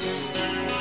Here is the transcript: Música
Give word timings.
Música 0.00 0.79